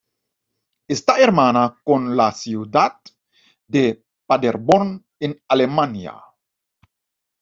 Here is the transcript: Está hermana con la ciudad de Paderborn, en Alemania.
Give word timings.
Está 0.87 1.19
hermana 1.19 1.79
con 1.83 2.17
la 2.17 2.31
ciudad 2.31 2.99
de 3.67 4.03
Paderborn, 4.25 5.05
en 5.19 5.39
Alemania. 5.47 6.19